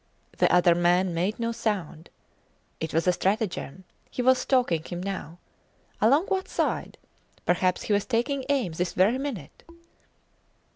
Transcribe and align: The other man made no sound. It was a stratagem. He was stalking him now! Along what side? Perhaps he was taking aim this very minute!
The 0.39 0.51
other 0.51 0.73
man 0.73 1.13
made 1.13 1.39
no 1.39 1.51
sound. 1.51 2.09
It 2.79 2.91
was 2.91 3.05
a 3.05 3.13
stratagem. 3.13 3.83
He 4.09 4.23
was 4.23 4.39
stalking 4.39 4.83
him 4.83 4.99
now! 5.03 5.37
Along 6.01 6.25
what 6.25 6.47
side? 6.47 6.97
Perhaps 7.45 7.83
he 7.83 7.93
was 7.93 8.05
taking 8.07 8.43
aim 8.49 8.71
this 8.71 8.93
very 8.93 9.19
minute! 9.19 9.61